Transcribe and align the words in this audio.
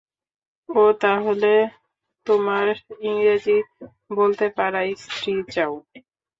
ও 0.69 0.83
তাহলে, 1.01 1.53
তোমার 2.27 2.65
ইংরেজি 3.01 3.57
বলতে 4.17 4.45
পারা 4.57 4.79
স্ত্রী 5.03 5.33
চাও! 5.53 5.73